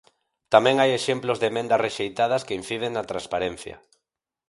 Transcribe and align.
Tamén 0.53 0.75
hai 0.81 0.91
exemplos 0.93 1.37
de 1.39 1.47
emendas 1.51 1.83
rexeitadas 1.85 2.45
que 2.47 2.57
inciden 2.61 2.91
na 2.93 3.07
transparencia. 3.11 3.75